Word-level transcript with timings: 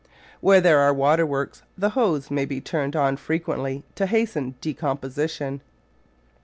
Where 0.39 0.59
there 0.61 0.79
are 0.79 0.91
water 0.95 1.27
works 1.27 1.61
the 1.77 1.91
hose 1.91 2.31
may 2.31 2.43
be 2.45 2.59
turned 2.59 2.95
on 2.95 3.17
frequently 3.17 3.83
to 3.93 4.07
hasten 4.07 4.55
decomposition. 4.59 5.61